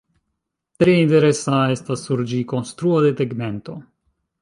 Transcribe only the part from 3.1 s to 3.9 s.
tegmento.